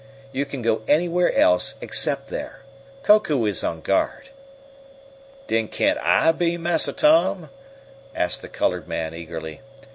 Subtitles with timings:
[0.31, 2.61] You can go anywhere else except there.
[3.03, 4.29] Koku is on guard."
[5.45, 7.51] "Den can't I be, Massa Tom?"
[8.15, 9.61] asked the colored man eagerly.